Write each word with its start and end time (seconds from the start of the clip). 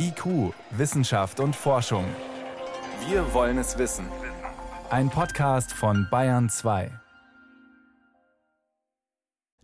IQ, 0.00 0.54
Wissenschaft 0.70 1.40
und 1.40 1.56
Forschung. 1.56 2.04
Wir 3.08 3.34
wollen 3.34 3.58
es 3.58 3.78
wissen. 3.78 4.06
Ein 4.90 5.10
Podcast 5.10 5.72
von 5.72 6.06
Bayern 6.08 6.48
2. 6.48 6.92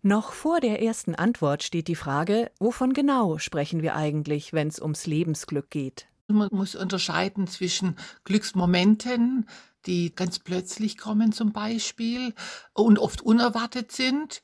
Noch 0.02 0.32
vor 0.32 0.58
der 0.58 0.82
ersten 0.82 1.14
Antwort 1.14 1.62
steht 1.62 1.86
die 1.86 1.94
Frage, 1.94 2.50
wovon 2.58 2.92
genau 2.92 3.38
sprechen 3.38 3.80
wir 3.82 3.94
eigentlich, 3.94 4.52
wenn 4.52 4.66
es 4.66 4.80
ums 4.80 5.06
Lebensglück 5.06 5.70
geht? 5.70 6.08
Man 6.26 6.48
muss 6.50 6.74
unterscheiden 6.74 7.46
zwischen 7.46 7.96
Glücksmomenten, 8.24 9.48
die 9.86 10.16
ganz 10.16 10.40
plötzlich 10.40 10.98
kommen 10.98 11.30
zum 11.30 11.52
Beispiel 11.52 12.34
und 12.72 12.98
oft 12.98 13.22
unerwartet 13.22 13.92
sind 13.92 14.42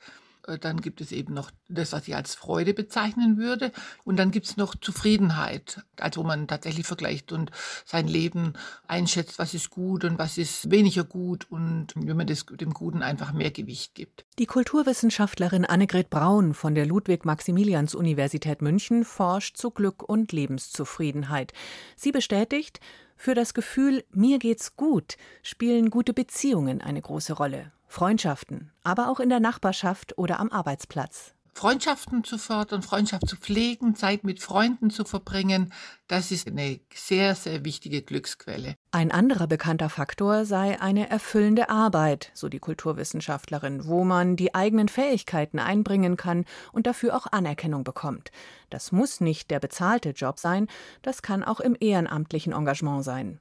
dann 0.60 0.80
gibt 0.80 1.00
es 1.00 1.12
eben 1.12 1.34
noch 1.34 1.50
das, 1.68 1.92
was 1.92 2.08
ich 2.08 2.16
als 2.16 2.34
Freude 2.34 2.74
bezeichnen 2.74 3.36
würde. 3.38 3.72
Und 4.04 4.16
dann 4.16 4.30
gibt 4.30 4.46
es 4.46 4.56
noch 4.56 4.74
Zufriedenheit, 4.74 5.82
also 5.98 6.22
wo 6.22 6.26
man 6.26 6.48
tatsächlich 6.48 6.86
vergleicht 6.86 7.32
und 7.32 7.50
sein 7.84 8.08
Leben 8.08 8.54
einschätzt, 8.86 9.38
was 9.38 9.54
ist 9.54 9.70
gut 9.70 10.04
und 10.04 10.18
was 10.18 10.38
ist 10.38 10.70
weniger 10.70 11.04
gut 11.04 11.46
und 11.50 11.88
wenn 11.96 12.16
man 12.16 12.26
das, 12.26 12.46
dem 12.46 12.72
Guten 12.72 13.02
einfach 13.02 13.32
mehr 13.32 13.50
Gewicht 13.50 13.94
gibt. 13.94 14.24
Die 14.38 14.46
Kulturwissenschaftlerin 14.46 15.64
Annegret 15.64 16.10
Braun 16.10 16.54
von 16.54 16.74
der 16.74 16.86
Ludwig-Maximilians-Universität 16.86 18.62
München 18.62 19.04
forscht 19.04 19.56
zu 19.56 19.70
Glück 19.70 20.02
und 20.02 20.32
Lebenszufriedenheit. 20.32 21.52
Sie 21.96 22.12
bestätigt, 22.12 22.80
für 23.20 23.34
das 23.34 23.52
Gefühl, 23.52 24.02
mir 24.12 24.38
geht's 24.38 24.76
gut, 24.76 25.18
spielen 25.42 25.90
gute 25.90 26.14
Beziehungen 26.14 26.80
eine 26.80 27.02
große 27.02 27.34
Rolle. 27.34 27.70
Freundschaften, 27.90 28.70
aber 28.84 29.08
auch 29.08 29.18
in 29.18 29.30
der 29.30 29.40
Nachbarschaft 29.40 30.16
oder 30.16 30.38
am 30.38 30.52
Arbeitsplatz. 30.52 31.34
Freundschaften 31.54 32.22
zu 32.22 32.38
fördern, 32.38 32.82
Freundschaft 32.82 33.26
zu 33.26 33.34
pflegen, 33.36 33.96
Zeit 33.96 34.22
mit 34.22 34.40
Freunden 34.40 34.90
zu 34.90 35.04
verbringen, 35.04 35.72
das 36.06 36.30
ist 36.30 36.46
eine 36.46 36.78
sehr, 36.94 37.34
sehr 37.34 37.64
wichtige 37.64 38.02
Glücksquelle. 38.02 38.76
Ein 38.92 39.10
anderer 39.10 39.48
bekannter 39.48 39.88
Faktor 39.88 40.44
sei 40.44 40.80
eine 40.80 41.10
erfüllende 41.10 41.68
Arbeit, 41.68 42.30
so 42.32 42.48
die 42.48 42.60
Kulturwissenschaftlerin, 42.60 43.84
wo 43.86 44.04
man 44.04 44.36
die 44.36 44.54
eigenen 44.54 44.88
Fähigkeiten 44.88 45.58
einbringen 45.58 46.16
kann 46.16 46.44
und 46.70 46.86
dafür 46.86 47.16
auch 47.16 47.26
Anerkennung 47.26 47.82
bekommt. 47.82 48.30
Das 48.70 48.92
muss 48.92 49.20
nicht 49.20 49.50
der 49.50 49.58
bezahlte 49.58 50.10
Job 50.10 50.38
sein, 50.38 50.68
das 51.02 51.22
kann 51.22 51.42
auch 51.42 51.58
im 51.58 51.76
ehrenamtlichen 51.78 52.52
Engagement 52.52 53.02
sein. 53.02 53.40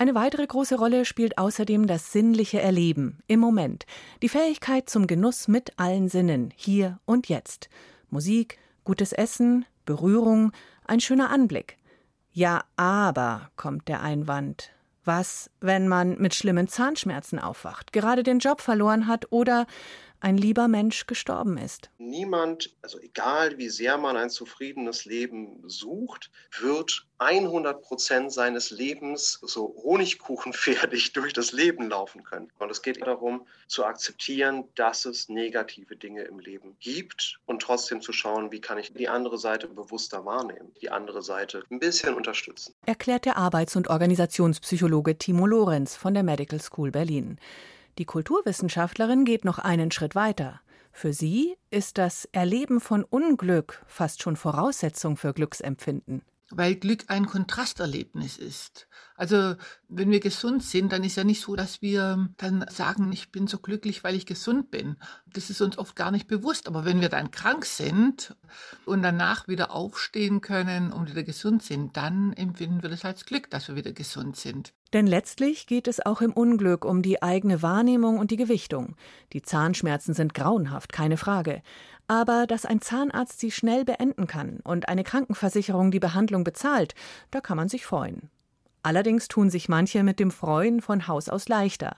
Eine 0.00 0.14
weitere 0.14 0.46
große 0.46 0.78
Rolle 0.78 1.04
spielt 1.04 1.36
außerdem 1.36 1.86
das 1.86 2.10
sinnliche 2.10 2.58
Erleben 2.58 3.18
im 3.26 3.38
Moment, 3.38 3.84
die 4.22 4.30
Fähigkeit 4.30 4.88
zum 4.88 5.06
Genuss 5.06 5.46
mit 5.46 5.78
allen 5.78 6.08
Sinnen, 6.08 6.54
hier 6.56 6.98
und 7.04 7.28
jetzt. 7.28 7.68
Musik, 8.08 8.58
gutes 8.82 9.12
Essen, 9.12 9.66
Berührung, 9.84 10.52
ein 10.86 11.00
schöner 11.00 11.28
Anblick. 11.28 11.76
Ja, 12.32 12.64
aber, 12.76 13.50
kommt 13.56 13.88
der 13.88 14.00
Einwand. 14.00 14.70
Was, 15.04 15.50
wenn 15.60 15.86
man 15.86 16.16
mit 16.16 16.34
schlimmen 16.34 16.66
Zahnschmerzen 16.66 17.38
aufwacht, 17.38 17.92
gerade 17.92 18.22
den 18.22 18.38
Job 18.38 18.62
verloren 18.62 19.06
hat 19.06 19.30
oder 19.30 19.66
ein 20.20 20.36
lieber 20.36 20.68
Mensch 20.68 21.06
gestorben 21.06 21.58
ist. 21.58 21.90
Niemand, 21.98 22.74
also 22.82 22.98
egal 23.00 23.58
wie 23.58 23.68
sehr 23.68 23.98
man 23.98 24.16
ein 24.16 24.30
zufriedenes 24.30 25.04
Leben 25.04 25.62
sucht, 25.66 26.30
wird 26.60 27.06
100 27.18 27.82
Prozent 27.82 28.32
seines 28.32 28.70
Lebens 28.70 29.38
so 29.42 29.74
honigkuchenfertig 29.82 31.12
durch 31.14 31.32
das 31.32 31.52
Leben 31.52 31.90
laufen 31.90 32.24
können. 32.24 32.50
Und 32.58 32.70
es 32.70 32.80
geht 32.80 33.04
darum, 33.06 33.46
zu 33.66 33.84
akzeptieren, 33.84 34.64
dass 34.74 35.04
es 35.04 35.28
negative 35.28 35.96
Dinge 35.96 36.22
im 36.22 36.38
Leben 36.38 36.76
gibt 36.80 37.38
und 37.46 37.60
trotzdem 37.60 38.00
zu 38.00 38.12
schauen, 38.12 38.52
wie 38.52 38.60
kann 38.60 38.78
ich 38.78 38.92
die 38.92 39.08
andere 39.08 39.38
Seite 39.38 39.68
bewusster 39.68 40.24
wahrnehmen, 40.24 40.72
die 40.80 40.90
andere 40.90 41.22
Seite 41.22 41.62
ein 41.70 41.78
bisschen 41.78 42.14
unterstützen. 42.14 42.74
Erklärt 42.86 43.26
der 43.26 43.36
Arbeits- 43.36 43.76
und 43.76 43.88
Organisationspsychologe 43.88 45.18
Timo 45.18 45.46
Lorenz 45.46 45.96
von 45.96 46.14
der 46.14 46.22
Medical 46.22 46.60
School 46.60 46.90
Berlin. 46.90 47.38
Die 47.98 48.04
Kulturwissenschaftlerin 48.04 49.24
geht 49.24 49.44
noch 49.44 49.58
einen 49.58 49.90
Schritt 49.90 50.14
weiter. 50.14 50.60
Für 50.92 51.12
sie 51.12 51.56
ist 51.70 51.98
das 51.98 52.26
Erleben 52.32 52.80
von 52.80 53.04
Unglück 53.04 53.82
fast 53.86 54.22
schon 54.22 54.36
Voraussetzung 54.36 55.16
für 55.16 55.32
Glücksempfinden. 55.32 56.22
Weil 56.52 56.74
Glück 56.74 57.04
ein 57.06 57.26
Kontrasterlebnis 57.26 58.36
ist. 58.36 58.88
Also 59.14 59.54
wenn 59.88 60.10
wir 60.10 60.18
gesund 60.18 60.64
sind, 60.64 60.92
dann 60.92 61.04
ist 61.04 61.16
ja 61.16 61.22
nicht 61.22 61.42
so, 61.42 61.54
dass 61.54 61.80
wir 61.80 62.28
dann 62.38 62.66
sagen, 62.68 63.12
ich 63.12 63.30
bin 63.30 63.46
so 63.46 63.58
glücklich, 63.58 64.02
weil 64.02 64.16
ich 64.16 64.26
gesund 64.26 64.72
bin. 64.72 64.96
Das 65.32 65.48
ist 65.48 65.60
uns 65.60 65.78
oft 65.78 65.94
gar 65.94 66.10
nicht 66.10 66.26
bewusst. 66.26 66.66
Aber 66.66 66.84
wenn 66.84 67.00
wir 67.00 67.08
dann 67.08 67.30
krank 67.30 67.64
sind 67.64 68.34
und 68.84 69.02
danach 69.02 69.46
wieder 69.46 69.70
aufstehen 69.70 70.40
können 70.40 70.92
und 70.92 71.08
wieder 71.08 71.22
gesund 71.22 71.62
sind, 71.62 71.96
dann 71.96 72.32
empfinden 72.32 72.82
wir 72.82 72.90
das 72.90 73.04
als 73.04 73.26
Glück, 73.26 73.48
dass 73.50 73.68
wir 73.68 73.76
wieder 73.76 73.92
gesund 73.92 74.36
sind. 74.36 74.74
Denn 74.92 75.06
letztlich 75.06 75.66
geht 75.66 75.86
es 75.86 76.04
auch 76.04 76.20
im 76.20 76.32
Unglück 76.32 76.84
um 76.84 77.02
die 77.02 77.22
eigene 77.22 77.62
Wahrnehmung 77.62 78.18
und 78.18 78.30
die 78.30 78.36
Gewichtung. 78.36 78.96
Die 79.32 79.42
Zahnschmerzen 79.42 80.14
sind 80.14 80.34
grauenhaft, 80.34 80.92
keine 80.92 81.16
Frage. 81.16 81.62
Aber 82.08 82.46
dass 82.48 82.66
ein 82.66 82.80
Zahnarzt 82.80 83.38
sie 83.38 83.52
schnell 83.52 83.84
beenden 83.84 84.26
kann 84.26 84.58
und 84.64 84.88
eine 84.88 85.04
Krankenversicherung 85.04 85.92
die 85.92 86.00
Behandlung 86.00 86.42
bezahlt, 86.42 86.94
da 87.30 87.40
kann 87.40 87.56
man 87.56 87.68
sich 87.68 87.86
freuen. 87.86 88.30
Allerdings 88.82 89.28
tun 89.28 89.50
sich 89.50 89.68
manche 89.68 90.02
mit 90.02 90.18
dem 90.18 90.30
Freuen 90.30 90.80
von 90.80 91.06
Haus 91.06 91.28
aus 91.28 91.48
leichter. 91.48 91.96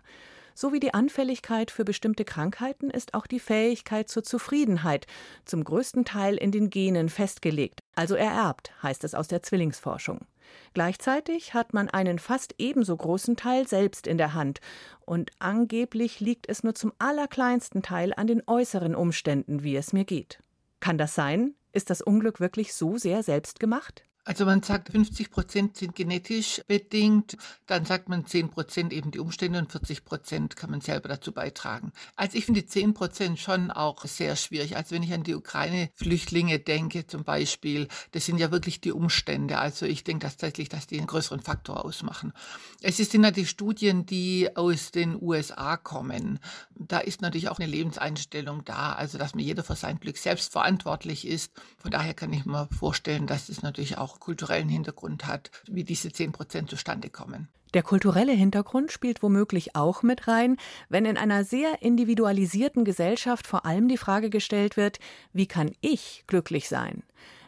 So 0.54 0.72
wie 0.72 0.80
die 0.80 0.94
Anfälligkeit 0.94 1.70
für 1.70 1.84
bestimmte 1.84 2.24
Krankheiten 2.24 2.90
ist 2.90 3.14
auch 3.14 3.26
die 3.26 3.40
Fähigkeit 3.40 4.08
zur 4.08 4.22
Zufriedenheit 4.22 5.06
zum 5.44 5.64
größten 5.64 6.04
Teil 6.04 6.36
in 6.36 6.52
den 6.52 6.70
Genen 6.70 7.08
festgelegt, 7.08 7.80
also 7.94 8.14
ererbt, 8.14 8.72
heißt 8.82 9.04
es 9.04 9.14
aus 9.14 9.28
der 9.28 9.42
Zwillingsforschung. 9.42 10.26
Gleichzeitig 10.74 11.54
hat 11.54 11.72
man 11.72 11.88
einen 11.88 12.18
fast 12.18 12.54
ebenso 12.58 12.96
großen 12.96 13.36
Teil 13.36 13.66
selbst 13.66 14.06
in 14.06 14.18
der 14.18 14.34
Hand, 14.34 14.60
und 15.04 15.30
angeblich 15.38 16.20
liegt 16.20 16.48
es 16.48 16.62
nur 16.62 16.74
zum 16.74 16.92
allerkleinsten 16.98 17.82
Teil 17.82 18.12
an 18.14 18.26
den 18.26 18.42
äußeren 18.46 18.94
Umständen, 18.94 19.62
wie 19.62 19.76
es 19.76 19.92
mir 19.92 20.04
geht. 20.04 20.42
Kann 20.80 20.98
das 20.98 21.14
sein? 21.14 21.54
Ist 21.72 21.90
das 21.90 22.02
Unglück 22.02 22.40
wirklich 22.40 22.74
so 22.74 22.98
sehr 22.98 23.22
selbst 23.22 23.60
gemacht? 23.60 24.04
Also 24.24 24.44
man 24.44 24.62
sagt, 24.62 24.90
50 24.90 25.32
Prozent 25.32 25.76
sind 25.76 25.96
genetisch 25.96 26.62
bedingt, 26.68 27.36
dann 27.66 27.84
sagt 27.84 28.08
man 28.08 28.24
10 28.24 28.50
Prozent 28.50 28.92
eben 28.92 29.10
die 29.10 29.18
Umstände 29.18 29.58
und 29.58 29.72
40 29.72 30.04
Prozent 30.04 30.54
kann 30.54 30.70
man 30.70 30.80
selber 30.80 31.08
dazu 31.08 31.32
beitragen. 31.32 31.92
Also 32.14 32.38
ich 32.38 32.46
finde 32.46 32.64
10 32.64 32.94
Prozent 32.94 33.40
schon 33.40 33.72
auch 33.72 34.04
sehr 34.04 34.36
schwierig. 34.36 34.76
Also 34.76 34.94
wenn 34.94 35.02
ich 35.02 35.12
an 35.12 35.24
die 35.24 35.34
Ukraine-Flüchtlinge 35.34 36.60
denke 36.60 37.08
zum 37.08 37.24
Beispiel, 37.24 37.88
das 38.12 38.24
sind 38.24 38.38
ja 38.38 38.52
wirklich 38.52 38.80
die 38.80 38.92
Umstände. 38.92 39.58
Also 39.58 39.86
ich 39.86 40.04
denke 40.04 40.26
tatsächlich, 40.26 40.68
dass 40.68 40.86
die 40.86 40.98
einen 40.98 41.08
größeren 41.08 41.40
Faktor 41.40 41.84
ausmachen. 41.84 42.32
Es 42.80 42.98
sind 42.98 43.22
natürlich 43.22 43.50
Studien, 43.50 44.06
die 44.06 44.50
aus 44.54 44.92
den 44.92 45.20
USA 45.20 45.76
kommen. 45.76 46.38
Da 46.76 46.98
ist 46.98 47.22
natürlich 47.22 47.48
auch 47.48 47.58
eine 47.58 47.68
Lebenseinstellung 47.68 48.64
da, 48.64 48.92
also 48.92 49.18
dass 49.18 49.34
mir 49.34 49.42
jeder 49.42 49.64
für 49.64 49.74
sein 49.74 49.98
Glück 49.98 50.16
selbst 50.16 50.52
verantwortlich 50.52 51.26
ist. 51.26 51.52
Von 51.78 51.90
daher 51.90 52.14
kann 52.14 52.32
ich 52.32 52.44
mir 52.44 52.68
vorstellen, 52.70 53.26
dass 53.26 53.48
es 53.48 53.62
natürlich 53.62 53.98
auch 53.98 54.11
auch 54.12 54.20
kulturellen 54.20 54.68
Hintergrund 54.68 55.26
hat, 55.26 55.50
wie 55.66 55.84
diese 55.84 56.12
10 56.12 56.32
Prozent 56.32 56.70
zustande 56.70 57.10
kommen. 57.10 57.48
Der 57.74 57.82
kulturelle 57.82 58.32
Hintergrund 58.32 58.92
spielt 58.92 59.22
womöglich 59.22 59.74
auch 59.74 60.02
mit 60.02 60.28
rein, 60.28 60.58
wenn 60.90 61.06
in 61.06 61.16
einer 61.16 61.42
sehr 61.44 61.80
individualisierten 61.80 62.84
Gesellschaft 62.84 63.46
vor 63.46 63.64
allem 63.64 63.88
die 63.88 63.96
Frage 63.96 64.28
gestellt 64.28 64.76
wird, 64.76 64.98
wie 65.32 65.46
kann 65.46 65.72
ich 65.80 66.24
glücklich 66.26 66.68
sein? 66.68 67.02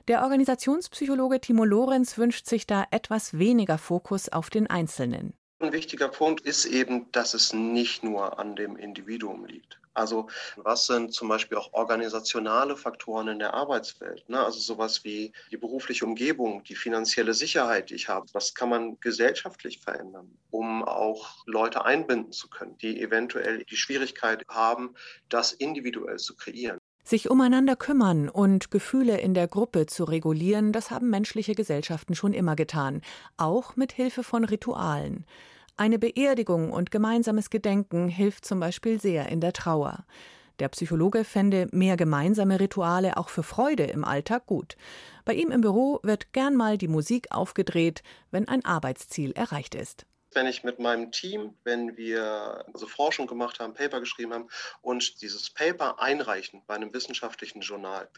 Der 0.09 0.23
Organisationspsychologe 0.23 1.41
Timo 1.41 1.65
Lorenz 1.65 2.17
wünscht 2.17 2.47
sich 2.47 2.67
da 2.67 2.87
etwas 2.91 3.39
weniger 3.39 3.77
Fokus 3.77 4.31
auf 4.31 4.49
den 4.49 4.67
Einzelnen. 4.67 5.35
Ein 5.65 5.73
wichtiger 5.73 6.09
Punkt 6.09 6.43
ist 6.43 6.67
eben, 6.67 7.11
dass 7.13 7.33
es 7.33 7.55
nicht 7.55 8.05
nur 8.05 8.39
an 8.39 8.55
dem 8.55 8.77
Individuum 8.77 9.47
liegt. 9.47 9.81
Also 9.95 10.29
was 10.57 10.87
sind 10.87 11.15
zum 11.15 11.29
Beispiel 11.29 11.57
auch 11.57 11.73
organisationale 11.73 12.77
Faktoren 12.77 13.29
in 13.29 13.39
der 13.39 13.55
Arbeitswelt? 13.55 14.29
Ne? 14.29 14.45
Also 14.45 14.59
sowas 14.59 15.05
wie 15.05 15.33
die 15.51 15.57
berufliche 15.57 16.05
Umgebung, 16.05 16.63
die 16.65 16.75
finanzielle 16.75 17.33
Sicherheit, 17.33 17.89
die 17.89 17.95
ich 17.95 18.11
habe. 18.11 18.27
Was 18.35 18.55
kann 18.55 18.69
man 18.69 19.01
gesellschaftlich 19.01 19.81
verändern, 19.81 20.37
um 20.51 20.85
auch 20.85 21.47
Leute 21.47 21.87
einbinden 21.87 22.33
zu 22.33 22.51
können, 22.51 22.77
die 22.77 23.01
eventuell 23.01 23.65
die 23.65 23.77
Schwierigkeit 23.79 24.45
haben, 24.49 24.95
das 25.31 25.53
individuell 25.53 26.19
zu 26.19 26.37
kreieren? 26.37 26.79
Sich 27.05 27.31
umeinander 27.31 27.77
kümmern 27.77 28.29
und 28.29 28.71
Gefühle 28.71 29.19
in 29.19 29.33
der 29.33 29.49
Gruppe 29.49 29.87
zu 29.87 30.05
regulieren, 30.05 30.73
das 30.73 30.91
haben 30.91 31.09
menschliche 31.09 31.55
Gesellschaften 31.55 32.15
schon 32.15 32.35
immer 32.35 32.55
getan, 32.55 33.01
auch 33.39 33.77
mit 33.77 33.93
Hilfe 33.93 34.23
von 34.23 34.45
Ritualen. 34.45 35.25
Eine 35.77 35.99
Beerdigung 35.99 36.71
und 36.71 36.93
gemeinsames 36.93 37.51
Gedenken 37.51 38.07
hilft 38.07 38.45
zum 38.45 38.61
Beispiel 38.61 39.01
sehr 39.01 39.29
in 39.29 39.41
der 39.41 39.53
Trauer. 39.53 40.05
Der 40.61 40.69
Psychologe 40.69 41.25
fände 41.25 41.67
mehr 41.73 41.97
gemeinsame 41.97 42.61
Rituale 42.61 43.17
auch 43.17 43.29
für 43.29 43.43
Freude 43.43 43.83
im 43.83 44.05
Alltag 44.05 44.47
gut. 44.47 44.77
Bei 45.25 45.35
ihm 45.35 45.51
im 45.51 45.63
Büro 45.63 45.99
wird 46.05 46.33
gern 46.33 46.55
mal 46.55 46.79
die 46.79 46.87
Musik 46.87 47.33
aufgedreht, 47.33 48.05
wenn 48.31 48.47
ein 48.47 48.65
Arbeitsziel 48.65 49.33
erreicht 49.33 49.75
ist. 49.75 50.07
Wenn 50.35 50.47
ich 50.47 50.65
mit 50.65 50.79
meinem 50.79 51.13
Team, 51.13 51.55
wenn 51.65 51.97
wir 51.97 52.65
also 52.73 52.87
Forschung 52.87 53.27
gemacht 53.27 53.61
haben, 53.61 53.75
Paper 53.75 54.01
geschrieben 54.01 54.33
haben 54.35 54.49
und 54.83 55.21
dieses 55.23 55.51
Paper 55.51 56.01
einreichen 56.01 56.63
bei 56.67 56.75
einem 56.75 56.93
wissenschaftlichen 56.93 57.61
Journal, 57.61 58.09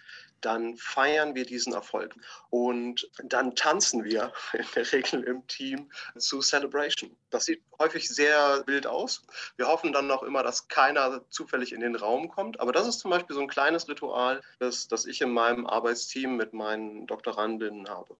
dann 0.40 0.76
feiern 0.76 1.34
wir 1.34 1.44
diesen 1.44 1.72
Erfolg 1.72 2.14
und 2.50 3.10
dann 3.22 3.54
tanzen 3.54 4.04
wir 4.04 4.32
in 4.52 4.66
der 4.74 4.92
Regel 4.92 5.22
im 5.24 5.46
Team 5.46 5.90
zu 6.16 6.40
Celebration. 6.40 7.16
Das 7.30 7.46
sieht 7.46 7.62
häufig 7.78 8.08
sehr 8.08 8.62
wild 8.66 8.86
aus. 8.86 9.22
Wir 9.56 9.66
hoffen 9.66 9.92
dann 9.92 10.06
noch 10.06 10.22
immer, 10.22 10.42
dass 10.42 10.68
keiner 10.68 11.22
zufällig 11.30 11.72
in 11.72 11.80
den 11.80 11.96
Raum 11.96 12.28
kommt. 12.28 12.60
Aber 12.60 12.72
das 12.72 12.86
ist 12.86 13.00
zum 13.00 13.10
Beispiel 13.10 13.34
so 13.34 13.42
ein 13.42 13.48
kleines 13.48 13.88
Ritual, 13.88 14.42
das, 14.58 14.88
das 14.88 15.06
ich 15.06 15.20
in 15.20 15.30
meinem 15.32 15.66
Arbeitsteam 15.66 16.36
mit 16.36 16.52
meinen 16.52 17.06
Doktorandinnen 17.06 17.88
habe. 17.88 18.14